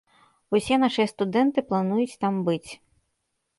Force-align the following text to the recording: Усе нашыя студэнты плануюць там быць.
Усе 0.59 0.75
нашыя 0.83 1.11
студэнты 1.13 1.65
плануюць 1.69 2.19
там 2.25 2.43
быць. 2.51 2.71